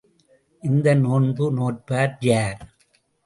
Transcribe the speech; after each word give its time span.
இந்த 0.63 0.93
நோன்பு 0.95 1.45
நோற்பார் 1.51 2.17
யார்? 2.21 2.59